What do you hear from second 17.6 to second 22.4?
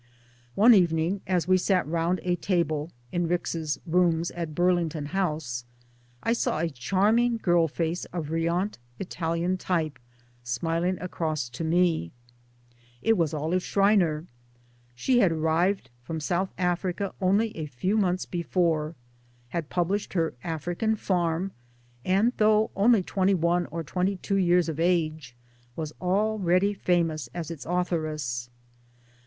few months before, had published her African Farm, and